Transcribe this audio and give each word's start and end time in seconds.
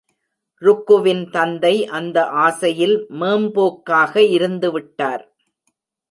ருக்குவின் 0.61 1.21
தந்தை 1.29 1.73
அந்த 1.89 2.17
ஆசையில் 2.45 2.95
மேம்போக்காக 3.19 4.23
இருந்துவிட்டார். 4.31 5.23